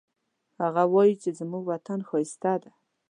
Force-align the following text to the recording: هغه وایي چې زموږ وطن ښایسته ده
هغه 0.61 0.83
وایي 0.93 1.15
چې 1.21 1.29
زموږ 1.39 1.63
وطن 1.71 1.99
ښایسته 2.07 2.53
ده 2.61 2.71